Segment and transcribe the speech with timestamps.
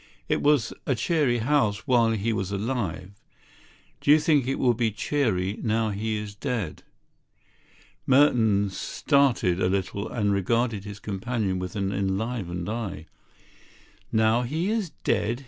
[0.27, 3.11] "It was a cheery house while he was alive.
[3.99, 6.81] Do you think it will be cheery now he is dead?"
[8.07, 13.05] Merton started a little and regarded his companion with an enlivened eye.
[14.11, 15.39] "Now he is dead?"